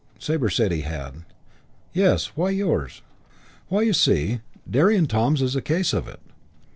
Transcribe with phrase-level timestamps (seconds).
[0.17, 1.25] Sabre said he had.
[1.93, 3.03] "Yes, why yours?"
[3.67, 6.19] "Why, you see, Derry and Toms is a case of it."